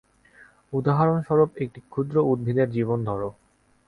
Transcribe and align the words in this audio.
উদাহরণস্বরূপ 0.73 1.49
একটি 1.63 1.79
ক্ষুদ্র 1.89 2.15
উদ্ভিদের 2.31 2.67
জীবন 2.71 2.99
ধর। 3.05 3.21